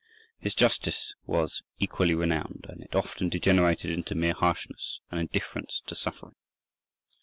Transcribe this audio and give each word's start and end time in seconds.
His 0.39 0.55
justice 0.55 1.13
was 1.27 1.61
equally 1.77 2.15
renowned, 2.15 2.65
but 2.67 2.79
it 2.79 2.95
often 2.95 3.29
degenerated 3.29 3.91
into 3.91 4.15
mere 4.15 4.33
harshness 4.33 4.99
and 5.11 5.19
indifference 5.21 5.83
to 5.85 5.93
suffering. 5.93 6.33